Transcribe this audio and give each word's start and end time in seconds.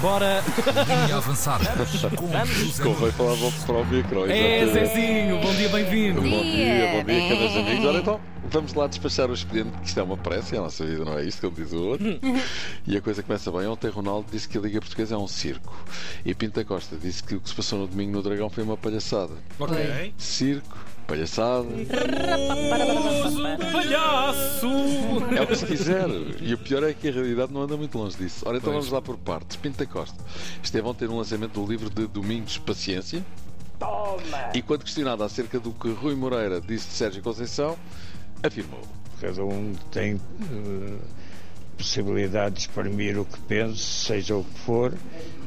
Bora! 0.00 0.42
Linha 1.04 1.16
avançada. 1.18 1.64
Com 1.76 1.84
José 1.84 2.82
Convém 2.82 3.12
falar 3.12 3.36
para 3.66 3.76
o 3.76 3.84
micro. 3.86 4.30
É. 4.30 4.66
Zezinho, 4.66 5.38
bom 5.40 5.52
dia, 5.54 5.68
bem-vindo. 5.68 6.22
Bom 6.22 6.28
dia, 6.42 6.92
bom 6.92 7.04
dia, 7.04 7.28
caros 7.28 7.52
É. 7.54 7.60
amigos. 7.60 7.84
Ora 7.84 7.98
então, 7.98 8.20
vamos 8.50 8.72
lá 8.72 8.86
despachar 8.86 9.30
o 9.30 9.34
expediente, 9.34 9.76
que 9.78 9.88
isto 9.88 10.00
é 10.00 10.02
uma 10.02 10.16
pressa 10.16 10.54
e 10.54 10.58
a 10.58 10.62
nossa 10.62 10.86
vida 10.86 11.04
não 11.04 11.18
é 11.18 11.24
isto, 11.24 11.42
como 11.42 11.54
diz 11.54 11.72
o 11.74 11.82
outro. 11.84 12.18
e 12.86 12.96
a 12.96 13.00
coisa 13.02 13.22
começa 13.22 13.52
bem. 13.52 13.66
Ontem 13.66 13.90
Ronaldo 13.90 14.26
disse 14.32 14.48
que 14.48 14.56
a 14.56 14.60
Liga 14.62 14.80
Portuguesa 14.80 15.14
é 15.16 15.18
um 15.18 15.28
circo. 15.28 15.76
E 16.24 16.34
Pinta 16.34 16.64
Costa 16.64 16.96
disse 16.96 17.22
que 17.22 17.34
o 17.34 17.40
que 17.40 17.48
se 17.50 17.54
passou 17.54 17.78
no 17.80 17.86
domingo 17.86 18.12
no 18.12 18.22
Dragão 18.22 18.48
foi 18.48 18.64
uma 18.64 18.78
palhaçada. 18.78 19.34
Ok. 19.58 20.14
Circo, 20.16 20.78
palhaçada, 21.10 21.66
Palhaço! 23.72 24.68
é 25.36 25.42
o 25.42 25.46
que 25.46 25.56
se 25.56 25.66
quiser. 25.66 26.08
E 26.40 26.54
o 26.54 26.58
pior 26.58 26.84
é 26.84 26.94
que 26.94 27.08
a 27.08 27.12
realidade 27.12 27.52
não 27.52 27.62
anda 27.62 27.76
muito 27.76 27.98
longe 27.98 28.16
disso. 28.16 28.44
Ora 28.46 28.58
então 28.58 28.72
Pois. 28.72 28.84
vamos 28.84 28.92
lá 28.92 29.02
por 29.02 29.18
partes. 29.18 29.56
Pinta 29.56 29.84
Costa 29.84 30.16
esteve 30.62 30.86
ontem 30.86 31.08
no 31.08 31.18
lançamento 31.18 31.60
do 31.60 31.66
livro 31.68 31.90
de 31.90 32.06
Domingos 32.06 32.58
Paciência. 32.58 33.24
E 34.54 34.62
quando 34.62 34.84
questionado 34.84 35.24
acerca 35.24 35.58
do 35.58 35.72
que 35.72 35.90
Rui 35.90 36.14
Moreira 36.14 36.60
disse 36.60 36.86
de 36.88 36.94
Sérgio 36.94 37.22
Conceição, 37.22 37.76
afirmou. 38.42 38.80
Cada 39.20 39.44
um 39.44 39.74
tem 39.90 40.14
eh, 40.14 40.96
possibilidade 41.80 42.56
de 42.56 42.60
exprimir 42.60 43.18
o 43.18 43.24
que 43.24 43.38
pense, 43.40 43.78
seja 43.78 44.36
o 44.36 44.44
que 44.44 44.58
for. 44.60 44.92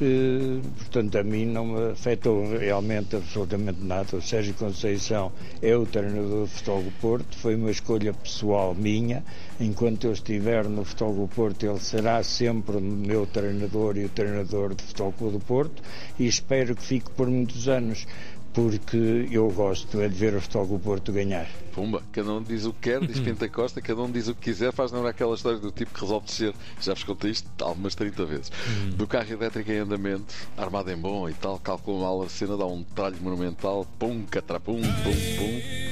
Eh, 0.02 0.60
portanto, 0.78 1.18
a 1.20 1.24
mim 1.24 1.46
não 1.46 1.66
me 1.68 1.92
afetou 1.92 2.58
realmente 2.58 3.16
absolutamente 3.16 3.80
nada. 3.84 4.18
O 4.18 4.22
Sérgio 4.22 4.56
Conceição 4.56 5.32
é 5.62 5.76
o 5.76 5.86
treinador 5.86 6.42
do 6.42 6.48
Futebol 6.48 6.82
do 6.82 6.92
Porto, 7.00 7.38
foi 7.38 7.56
uma 7.56 7.70
escolha 7.70 8.14
pessoal 8.14 8.74
minha. 8.74 9.24
Enquanto 9.60 10.08
eu 10.08 10.14
estiver 10.14 10.68
no 10.68 10.84
Futebol 10.84 11.28
do 11.28 11.28
Porto, 11.28 11.66
ele 11.66 11.80
será 11.80 12.24
sempre 12.24 12.78
o 12.78 12.82
meu 12.82 13.28
treinador 13.28 13.96
e 13.98 14.06
o 14.06 14.10
treinador 14.10 14.74
do 14.74 14.82
Futebol 14.82 15.32
do 15.32 15.40
Porto 15.40 15.84
e 16.18 16.26
espero 16.26 16.76
que 16.76 16.82
fique 16.82 17.12
por 17.12 17.28
muitos 17.28 17.68
anos. 17.68 18.08
Porque 18.54 19.28
eu 19.32 19.50
gosto 19.50 20.00
é 20.00 20.08
de 20.08 20.14
ver 20.14 20.36
o 20.36 20.42
Futebol 20.42 20.68
do 20.68 20.80
Porto 20.80 21.12
ganhar. 21.12 21.48
Pumba, 21.74 22.04
cada 22.12 22.32
um 22.32 22.44
diz 22.44 22.66
o 22.66 22.74
que 22.74 22.92
quer, 22.92 23.02
diz 23.02 23.20
Pinta 23.20 23.50
Costa, 23.50 23.82
cada 23.82 24.00
um 24.00 24.12
diz 24.12 24.28
o 24.28 24.36
que 24.36 24.42
quiser, 24.42 24.72
faz 24.72 24.92
lembrar 24.92 25.10
aquela 25.10 25.34
história 25.34 25.58
do 25.58 25.72
tipo 25.72 25.92
que 25.92 26.02
resolve 26.02 26.28
descer, 26.28 26.54
já 26.80 26.94
vos 26.94 27.04
contei 27.04 27.32
isto 27.32 27.50
algumas 27.64 27.96
30 27.96 28.26
vezes, 28.26 28.52
do 28.96 29.08
carro 29.08 29.32
elétrico 29.32 29.72
em 29.72 29.80
andamento, 29.80 30.36
armado 30.56 30.92
em 30.92 30.98
bom 30.98 31.28
e 31.28 31.34
tal, 31.34 31.58
calcula 31.58 32.02
mal 32.02 32.22
a 32.22 32.30
cena, 32.30 32.56
dá 32.56 32.66
um 32.66 32.84
tralho 32.84 33.18
monumental, 33.20 33.88
pum, 33.98 34.24
catrapum, 34.30 34.82
pum, 34.82 35.14
pum. 35.38 35.83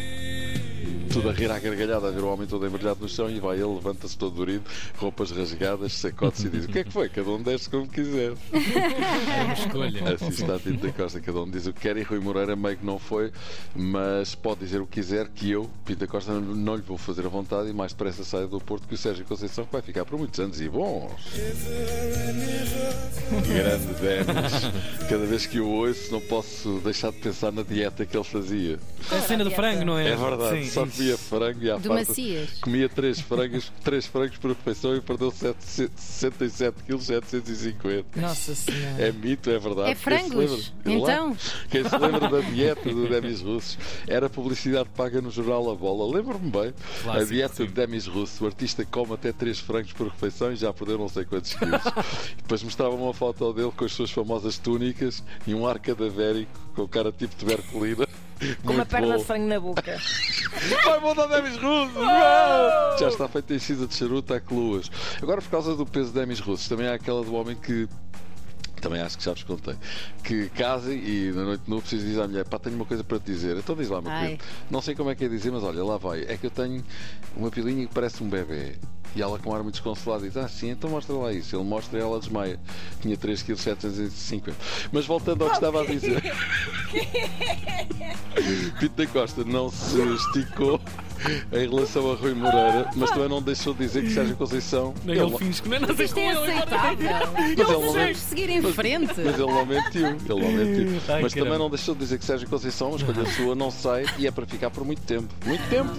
Tudo 1.14 1.30
a 1.30 1.34
rir 1.34 1.52
à 1.52 1.60
gargalhada, 1.60 2.08
a 2.08 2.12
ver 2.12 2.22
o 2.22 2.32
homem 2.32 2.48
todo 2.48 2.66
embrulhado 2.66 3.00
no 3.02 3.10
chão 3.10 3.30
e 3.30 3.40
vai 3.40 3.58
ele, 3.58 3.74
levanta-se 3.74 4.18
todo 4.18 4.36
dorido, 4.36 4.64
roupas 4.98 5.32
rasgadas, 5.32 5.94
sacode-se 5.94 6.48
e 6.48 6.50
diz: 6.50 6.66
O 6.66 6.68
que 6.68 6.80
é 6.80 6.84
que 6.84 6.92
foi? 6.92 7.10
Cada 7.10 7.30
um 7.30 7.42
desce 7.42 7.70
como 7.70 7.88
quiser. 7.88 8.34
É 8.52 9.44
uma 9.44 9.54
escolha. 9.54 10.14
Assim 10.14 10.30
está 10.30 10.56
a 10.56 10.60
Pinto 10.60 10.86
da 10.86 10.94
Costa, 10.94 11.20
cada 11.20 11.42
um 11.42 11.50
diz 11.50 11.66
o 11.68 11.74
que 11.74 11.82
quer 11.82 11.98
e 11.98 12.04
Rui 12.04 12.20
Moreira 12.20 12.56
meio 12.56 12.78
que 12.78 12.86
não 12.86 13.00
foi, 13.00 13.32
mas 13.76 14.36
pode 14.36 14.62
dizer 14.62 14.82
o 14.82 14.88
que 14.88 15.02
quiser, 15.02 15.28
que 15.30 15.50
eu, 15.52 15.70
Pinto 15.86 16.00
da 16.00 16.08
Costa, 16.08 16.32
não, 16.34 16.42
não 16.42 16.76
lhe 16.76 16.82
vou 16.82 16.98
fazer 16.98 17.26
a 17.26 17.30
vontade 17.30 17.70
e 17.70 17.74
mais 17.74 17.92
depressa 17.92 18.24
saia 18.24 18.48
do 18.48 18.60
Porto 18.60 18.88
que 18.88 18.94
o 18.94 18.98
Sérgio 18.98 19.26
Conceição, 19.26 19.66
que 19.66 19.72
vai 19.72 19.82
ficar 19.82 20.06
por 20.06 20.18
muitos 20.18 20.40
anos 20.40 20.62
e 20.62 20.70
bons. 20.70 21.12
Grande 23.48 23.94
Denis. 24.02 25.08
Cada 25.10 25.26
vez 25.26 25.46
que 25.46 25.60
o 25.60 25.68
ouço, 25.68 26.12
não 26.12 26.22
posso 26.22 26.80
deixar 26.84 27.12
de 27.12 27.18
pensar 27.20 27.52
na 27.52 27.64
dieta 27.64 28.06
que 28.06 28.16
ele 28.16 28.24
fazia. 28.24 28.80
É 29.12 29.16
a 29.16 29.22
cena 29.22 29.44
do 29.44 29.52
frango, 29.52 29.86
não 29.86 29.98
é? 29.98 30.10
É 30.10 30.16
verdade, 30.16 30.64
Sim. 30.64 30.70
só 30.70 30.86
comia 31.02 31.18
frango 31.18 31.64
e 31.64 31.72
à 31.72 31.78
Do 31.78 31.88
farta 31.90 32.06
Macias. 32.10 32.50
comia 32.62 32.88
três 32.90 33.20
frangos, 33.20 33.72
três 33.84 34.06
frangos 34.06 34.38
por 34.38 34.50
refeição 34.50 34.96
e 34.96 35.02
perdeu 35.02 35.32
7, 35.32 35.58
67 35.64 36.84
kg 36.84 37.00
750. 37.02 38.22
Nossa 38.22 38.54
Senhora. 38.56 39.02
É 39.02 39.12
mito, 39.12 39.50
é 39.50 39.58
verdade. 39.58 39.90
É 39.92 39.96
Quem 39.96 40.04
frangos? 40.04 40.72
lembra- 40.86 41.12
Então? 41.14 41.38
Quem 41.70 41.84
se 41.88 41.98
lembra 41.98 42.30
da 42.30 42.40
dieta 42.42 42.90
do 42.90 43.08
Demis 43.10 43.42
Russo 43.42 43.78
era 44.08 44.30
publicidade 44.30 44.90
paga 44.96 45.22
no 45.22 45.32
jornal 45.32 45.70
A 45.72 45.76
Bola. 45.76 46.16
Lembro-me 46.16 46.50
bem. 46.52 46.74
a 47.08 47.24
dieta 47.24 47.56
sim. 47.56 47.66
de 47.66 47.72
Demis 47.74 48.06
Russo. 48.08 48.44
O 48.44 48.48
artista 48.48 48.86
come 48.86 49.14
até 49.14 49.32
3 49.32 49.60
frangos 49.60 49.94
por 49.94 50.08
refeição 50.08 50.52
e 50.52 50.56
já 50.56 50.72
perdeu 50.72 50.98
não 50.98 51.10
sei 51.10 51.26
quantos 51.26 51.54
quilos. 51.54 51.82
Depois 52.38 52.62
mostrava 52.64 52.94
uma 52.96 53.14
foto 53.14 53.52
dele 53.54 53.72
com 53.76 53.86
as 53.86 53.92
suas 53.92 54.12
famosas 54.12 54.58
túnicas 54.58 55.24
e 55.48 55.54
um 55.54 55.66
ar 55.66 55.80
cadavérico 55.80 56.52
com 56.76 56.84
o 56.84 56.88
cara 56.88 57.12
tipo 57.12 57.36
tuberculina. 57.36 58.08
Com 58.66 58.74
uma 58.74 58.86
perna 58.86 59.18
de 59.18 59.24
frango 59.24 59.48
na 59.48 59.60
boca. 59.60 59.98
Vai 60.84 61.00
voltar 61.00 61.28
Demis 61.28 61.58
Russo! 61.58 62.00
Uau! 62.00 62.98
Já 62.98 63.08
está 63.08 63.28
feita 63.28 63.54
em 63.54 63.60
cinza 63.60 63.88
de 63.88 63.96
charuto 63.96 64.34
a 64.34 64.40
cluas. 64.40 64.90
Agora, 65.22 65.42
por 65.42 65.50
causa 65.50 65.76
do 65.76 65.86
peso 65.86 66.12
de 66.12 66.20
Demis 66.20 66.40
Russos, 66.40 66.68
também 66.68 66.88
há 66.88 66.94
aquela 66.96 67.24
do 67.24 67.34
homem 67.36 67.56
que. 67.56 67.88
Também 68.82 69.00
acho 69.00 69.16
que 69.16 69.24
já 69.24 69.32
vos 69.32 69.44
contei. 69.44 69.76
Que 70.24 70.50
casa 70.50 70.92
e 70.92 71.32
na 71.36 71.44
noite 71.44 71.66
de 71.66 71.70
núpcias 71.70 72.02
diz 72.02 72.18
à 72.18 72.28
mulher: 72.28 72.46
pá, 72.46 72.58
tenho 72.58 72.76
uma 72.76 72.86
coisa 72.86 73.04
para 73.04 73.20
te 73.20 73.26
dizer. 73.26 73.56
Então 73.58 73.76
diz 73.76 73.90
lá, 73.90 74.02
meu 74.02 74.12
querido. 74.12 74.44
Não 74.72 74.82
sei 74.82 74.96
como 74.96 75.12
é 75.12 75.16
que 75.16 75.24
é 75.24 75.28
dizer, 75.28 75.52
mas 75.52 75.64
olha, 75.64 75.84
lá 75.84 75.98
vai. 75.98 76.24
É 76.24 76.36
que 76.36 76.48
eu 76.48 76.52
tenho 76.52 76.84
uma 77.36 77.52
pilinha 77.52 77.86
que 77.86 77.94
parece 77.94 78.24
um 78.24 78.28
bebê. 78.28 78.76
E 79.16 79.22
ela, 79.22 79.38
com 79.40 79.50
um 79.50 79.54
ar 79.56 79.62
muito 79.62 79.74
desconsolado, 79.76 80.24
diz: 80.24 80.38
Ah, 80.38 80.48
sim, 80.48 80.70
então 80.70 80.90
mostra 80.90 81.14
lá 81.16 81.34
isso. 81.34 81.56
Ele 81.56 81.64
mostra 81.66 82.00
e 82.00 82.02
ela 82.02 82.18
desmaia. 82.20 82.60
Tinha 83.02 83.18
3,750 83.18 84.52
kg. 84.52 84.58
Mas 84.92 85.06
voltando 85.06 85.44
ao 85.44 85.50
que 85.50 85.56
estava 85.56 85.82
a 85.82 85.86
dizer. 85.86 86.22
Pinto 88.80 88.96
da 88.96 89.08
Costa 89.08 89.44
não 89.44 89.70
se 89.70 90.00
esticou 90.02 90.80
em 91.52 91.70
relação 91.70 92.12
a 92.12 92.16
Rui 92.16 92.34
Moreira, 92.34 92.90
mas 92.96 93.10
também 93.12 93.28
não 93.30 93.42
deixou 93.42 93.74
de 93.74 93.80
dizer 93.86 94.02
que 94.04 94.12
Sérgio 94.12 94.36
Conceição. 94.38 94.94
Nem 95.04 95.18
ele 95.18 95.38
finge 95.38 95.62
que 95.62 95.70
não 95.70 95.76
é 95.76 95.80
nada 95.80 96.04
Isto 96.04 96.14
com 96.16 96.20
é 96.22 96.28
ele. 96.30 96.38
aceitável. 96.52 96.98
Mas 97.34 97.46
ele 97.52 97.56
não 97.64 97.80
Vamos 97.82 97.94
mente- 97.96 98.18
seguir 98.18 98.50
em 98.50 98.62
frente. 98.74 99.14
Mas 99.18 99.36
ele 99.40 99.46
não 99.46 99.66
mentiu, 99.66 100.08
ele 100.08 100.18
não 100.28 100.52
mentiu. 100.52 101.02
Ai, 101.10 101.22
mas 101.22 101.34
também 101.34 101.44
caramba. 101.50 101.58
não 101.58 101.70
deixou 101.70 101.94
de 101.94 102.00
dizer 102.00 102.18
que 102.18 102.26
Sérgio 102.26 102.48
Conceição, 102.50 102.88
uma 102.90 102.98
escolha 102.98 103.26
sua, 103.36 103.54
não 103.54 103.70
sai 103.70 104.06
e 104.18 104.26
é 104.26 104.32
para 104.32 104.46
ficar 104.48 104.70
por 104.72 104.84
muito 104.86 105.02
tempo. 105.04 105.28
Muito 105.46 105.70
tempo! 105.70 105.92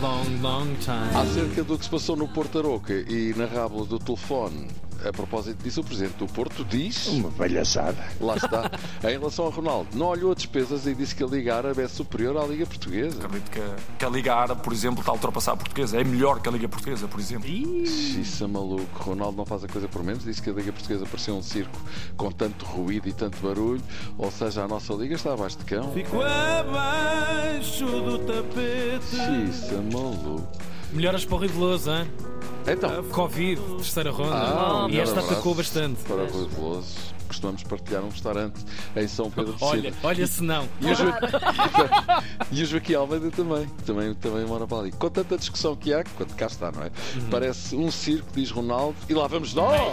Long, 0.00 0.24
long 0.42 0.66
time. 0.80 1.10
Acerca 1.46 1.62
do 1.62 1.78
que 1.78 1.84
se 1.84 1.90
passou 1.90 2.16
no 2.16 2.26
Porto 2.26 2.58
Aroca 2.58 2.92
e 2.92 3.32
na 3.36 3.46
rábula 3.46 3.86
do 3.86 4.00
telefone, 4.00 4.66
a 5.04 5.12
propósito 5.12 5.62
disso, 5.62 5.80
o 5.80 5.84
Presidente 5.84 6.16
do 6.16 6.26
Porto 6.26 6.64
diz. 6.64 7.06
Uma 7.06 7.30
palhaçada. 7.30 7.96
Lá 8.20 8.36
está. 8.36 8.68
Em 9.08 9.12
relação 9.12 9.46
a 9.46 9.50
Ronaldo, 9.50 9.96
não 9.96 10.06
olhou 10.06 10.32
a 10.32 10.34
despesas 10.34 10.86
e 10.88 10.94
disse 10.94 11.14
que 11.14 11.22
a 11.22 11.26
Liga 11.26 11.54
Árabe 11.54 11.82
é 11.82 11.88
superior 11.88 12.36
à 12.36 12.44
Liga 12.44 12.66
Portuguesa. 12.66 13.24
Acredito 13.24 13.50
que, 13.50 13.60
que 13.96 14.04
a 14.04 14.08
Liga 14.08 14.34
Árabe, 14.34 14.60
por 14.60 14.72
exemplo, 14.72 15.00
está 15.00 15.12
a 15.12 15.14
ultrapassar 15.14 15.52
a 15.52 15.56
portuguesa. 15.56 16.00
É 16.00 16.02
melhor 16.02 16.40
que 16.40 16.48
a 16.48 16.52
Liga 16.52 16.68
Portuguesa, 16.68 17.06
por 17.06 17.20
exemplo. 17.20 17.48
Isso 17.48 18.42
é 18.42 18.46
maluco. 18.48 19.02
Ronaldo 19.04 19.36
não 19.36 19.46
faz 19.46 19.62
a 19.62 19.68
coisa 19.68 19.86
por 19.86 20.02
menos. 20.02 20.24
Disse 20.24 20.42
que 20.42 20.50
a 20.50 20.52
Liga 20.52 20.72
Portuguesa 20.72 21.06
parecia 21.06 21.32
um 21.32 21.42
circo 21.42 21.78
com 22.16 22.32
tanto 22.32 22.64
ruído 22.64 23.08
e 23.08 23.12
tanto 23.12 23.38
barulho. 23.38 23.82
Ou 24.18 24.32
seja, 24.32 24.64
a 24.64 24.68
nossa 24.68 24.92
Liga 24.94 25.14
está 25.14 25.32
abaixo 25.34 25.58
de 25.58 25.64
cão. 25.66 25.92
Fico 25.92 26.20
abaixo 26.20 27.86
do 27.86 28.18
tapete. 28.18 29.48
Isso 29.48 29.74
é 29.74 29.94
maluco. 29.94 30.55
Melhoras 30.92 31.24
para 31.24 31.34
o 31.34 31.38
Rio 31.38 31.50
Veloso, 31.50 31.90
hein? 31.90 32.06
Então, 32.66 33.04
Covid, 33.04 33.60
terceira 33.76 34.10
ronda. 34.10 34.34
Ah, 34.34 34.86
e 34.90 34.98
esta 34.98 35.20
atacou 35.20 35.54
bastante. 35.54 36.02
para 36.04 36.16
o 36.16 36.26
Rui 36.26 36.48
Veloso. 36.48 37.16
Costumamos 37.28 37.64
partilhar 37.64 38.04
um 38.04 38.08
restaurante 38.08 38.64
em 38.94 39.08
São 39.08 39.28
Pedro 39.30 39.54
de 39.54 39.64
Olha, 39.64 39.82
Sina. 39.82 39.96
olha 40.04 40.26
se 40.28 40.42
não. 40.44 40.68
E 40.80 40.86
o, 40.92 40.94
Jo- 40.94 41.04
e 42.52 42.62
o 42.62 42.66
Joaquim 42.66 42.94
Almeida 42.94 43.30
também, 43.32 43.66
também, 43.84 44.14
também 44.14 44.46
mora 44.46 44.64
para 44.66 44.78
ali. 44.78 44.92
Com 44.92 45.10
tanta 45.10 45.36
discussão 45.36 45.74
que 45.74 45.92
há, 45.92 46.04
quando 46.16 46.34
cá 46.36 46.46
está, 46.46 46.70
não 46.70 46.84
é? 46.84 46.90
Parece 47.30 47.74
um 47.74 47.90
circo, 47.90 48.28
diz 48.32 48.50
Ronaldo, 48.52 48.96
e 49.08 49.14
lá 49.14 49.26
vamos 49.26 49.54
nós! 49.54 49.92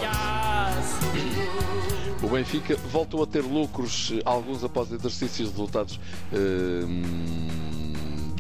O 2.22 2.28
Benfica 2.28 2.78
voltou 2.92 3.24
a 3.24 3.28
ter 3.28 3.42
lucros, 3.42 4.12
eh, 4.16 4.22
alguns 4.24 4.64
após 4.64 4.92
exercícios 4.92 5.50
de 5.50 5.56
resultados. 5.56 6.00
eh, 6.32 6.38
hum, 6.86 7.73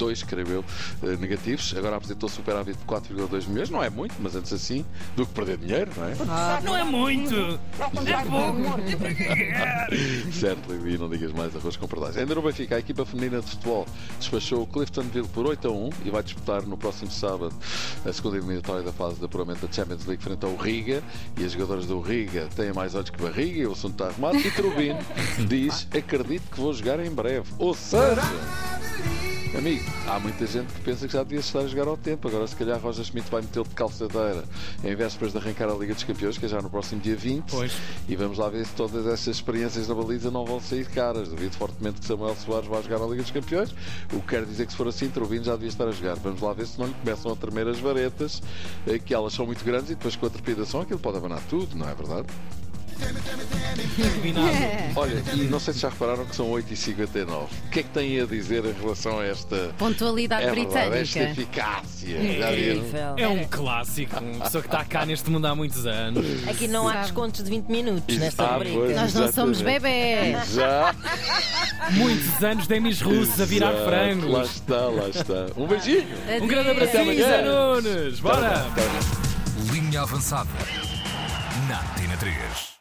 dois, 0.03 0.21
creio 0.21 0.47
eu, 0.47 0.65
negativos. 1.17 1.73
Agora 1.77 1.95
apresentou 1.95 2.27
superávit 2.27 2.77
de 2.77 2.85
4,2 2.85 3.47
milhões. 3.47 3.69
Não 3.69 3.81
é 3.81 3.89
muito, 3.89 4.15
mas 4.19 4.35
antes 4.35 4.51
assim, 4.51 4.85
do 5.15 5.25
que 5.25 5.33
perder 5.33 5.57
dinheiro, 5.57 5.91
não 5.95 6.03
é? 6.05 6.61
Não 6.61 6.77
é 6.77 6.83
muito. 6.83 7.35
É 7.79 8.23
pouco. 8.25 8.81
Certo, 10.31 10.73
e 10.87 10.97
não 10.97 11.09
digas 11.09 11.31
mais 11.31 11.55
arroz 11.55 11.77
com 11.77 11.87
perdais. 11.87 12.17
Ainda 12.17 12.35
no 12.35 12.41
Benfica, 12.41 12.75
a 12.75 12.79
equipa 12.79 13.05
feminina 13.05 13.39
de 13.41 13.49
futebol 13.49 13.85
despachou 14.19 14.63
o 14.63 14.67
Cliftonville 14.67 15.27
por 15.29 15.47
8 15.47 15.67
a 15.67 15.71
1 15.71 15.89
e 16.05 16.09
vai 16.09 16.21
disputar 16.21 16.63
no 16.63 16.77
próximo 16.77 17.11
sábado 17.11 17.55
a 18.05 18.11
segunda 18.11 18.37
eliminatória 18.37 18.83
da 18.83 18.91
fase 18.91 19.15
de 19.15 19.25
apuramento 19.25 19.65
da 19.65 19.71
Champions 19.71 20.05
League 20.05 20.21
frente 20.21 20.45
ao 20.45 20.55
Riga. 20.55 21.01
E 21.37 21.45
as 21.45 21.53
jogadoras 21.53 21.85
do 21.85 22.01
Riga 22.01 22.49
têm 22.55 22.73
mais 22.73 22.93
olhos 22.93 23.09
que 23.09 23.21
barriga 23.21 23.59
e 23.59 23.67
o 23.67 23.71
assunto 23.71 23.93
está 23.93 24.07
arrumado. 24.07 24.37
E 24.37 24.51
Trubin 24.51 24.97
diz: 25.47 25.87
Acredito 25.95 26.49
que 26.51 26.59
vou 26.59 26.73
jogar 26.73 26.99
em 26.99 27.09
breve. 27.09 27.49
Ou 27.57 27.73
seja. 27.73 28.21
Amigo, 29.55 29.83
há 30.07 30.19
muita 30.19 30.47
gente 30.47 30.73
que 30.73 30.81
pensa 30.81 31.05
que 31.05 31.13
já 31.13 31.21
devia 31.21 31.39
estar 31.39 31.59
a 31.59 31.67
jogar 31.67 31.87
ao 31.87 31.95
tempo. 31.95 32.27
Agora, 32.27 32.47
se 32.47 32.55
calhar, 32.55 32.79
Roger 32.79 33.05
Schmidt 33.05 33.29
vai 33.29 33.41
metê-lo 33.43 33.67
de 33.67 33.75
calçadeira 33.75 34.43
em 34.83 34.95
vésperas 34.95 35.31
de 35.31 35.37
arrancar 35.37 35.69
a 35.69 35.75
Liga 35.75 35.93
dos 35.93 36.03
Campeões, 36.03 36.39
que 36.39 36.45
é 36.45 36.49
já 36.49 36.59
no 36.59 36.71
próximo 36.71 36.99
dia 36.99 37.15
20. 37.15 37.51
Pois. 37.51 37.71
E 38.09 38.15
vamos 38.15 38.39
lá 38.39 38.49
ver 38.49 38.65
se 38.65 38.73
todas 38.73 39.05
essas 39.05 39.35
experiências 39.35 39.87
na 39.87 39.93
baliza 39.93 40.31
não 40.31 40.43
vão 40.43 40.59
sair 40.59 40.87
caras. 40.87 41.29
Duvido 41.29 41.55
fortemente 41.55 42.01
que 42.01 42.07
Samuel 42.07 42.35
Soares 42.35 42.67
vá 42.67 42.81
jogar 42.81 42.97
na 42.97 43.05
Liga 43.05 43.21
dos 43.21 43.31
Campeões. 43.31 43.75
O 44.11 44.21
que 44.21 44.27
quer 44.27 44.43
dizer 44.43 44.65
que, 44.65 44.71
se 44.71 44.77
for 44.77 44.87
assim, 44.87 45.07
Trubino 45.09 45.43
já 45.43 45.53
devia 45.53 45.69
estar 45.69 45.87
a 45.87 45.91
jogar. 45.91 46.15
Vamos 46.15 46.41
lá 46.41 46.51
ver 46.51 46.65
se 46.65 46.79
não 46.79 46.87
lhe 46.87 46.95
começam 46.95 47.31
a 47.31 47.35
tremer 47.35 47.67
as 47.67 47.79
varetas, 47.79 48.41
eh, 48.87 48.97
que 48.97 49.13
elas 49.13 49.33
são 49.33 49.45
muito 49.45 49.63
grandes 49.63 49.91
e 49.91 49.95
depois 49.95 50.15
com 50.15 50.25
a 50.25 50.29
trepidação 50.31 50.81
aquilo 50.81 50.99
pode 50.99 51.17
abanar 51.17 51.41
tudo, 51.47 51.77
não 51.77 51.87
é 51.87 51.93
verdade? 51.93 52.27
Olha, 54.95 55.23
e 55.33 55.37
não 55.43 55.59
sei 55.59 55.73
se 55.73 55.79
já 55.81 55.89
repararam 55.89 56.25
que 56.25 56.35
são 56.35 56.49
8h59. 56.51 57.27
O 57.27 57.69
que 57.69 57.79
é 57.79 57.83
que 57.83 57.89
têm 57.89 58.19
a 58.21 58.25
dizer 58.25 58.63
em 58.65 58.73
relação 58.73 59.19
a 59.19 59.25
esta. 59.25 59.71
Pontualidade 59.77 60.45
É 60.45 60.51
verdade, 60.51 60.97
esta 60.97 61.19
britânica. 61.19 61.41
eficácia. 61.41 62.17
Incrível. 62.21 63.13
É 63.17 63.27
um 63.27 63.43
clássico. 63.45 64.19
Uma 64.19 64.45
pessoa 64.45 64.61
que 64.61 64.67
está 64.67 64.83
cá 64.85 65.05
neste 65.05 65.29
mundo 65.29 65.45
há 65.45 65.55
muitos 65.55 65.85
anos. 65.85 66.25
Aqui 66.47 66.67
não 66.67 66.87
há 66.87 67.01
descontos 67.01 67.43
de 67.43 67.49
20 67.49 67.67
minutos 67.67 68.17
nesta 68.17 68.43
Ah, 68.43 68.53
rubrica. 68.53 68.75
pois, 68.77 68.95
Nós 68.95 69.13
não 69.13 69.31
somos 69.31 69.61
bebés. 69.61 70.53
Já. 70.53 70.95
Muitos 71.91 72.43
anos 72.43 72.67
de 72.67 72.75
Emis 72.75 73.01
russos 73.01 73.39
a 73.41 73.45
virar 73.45 73.71
Exato, 73.73 73.83
Lá 73.83 73.89
frangos. 73.91 74.55
está, 74.55 74.77
lá 74.87 75.09
está. 75.09 75.45
Um 75.61 75.67
beijinho. 75.67 76.07
Um 76.41 76.47
grande 76.47 76.69
Adeus. 76.71 76.89
abracinho, 76.89 77.23
Zé 77.23 77.41
Nunes. 77.43 78.19
Bora! 78.19 78.65
Linha 79.71 80.01
avançada. 80.01 80.49
Na 81.67 81.79
Antena 81.81 82.17
3. 82.17 82.73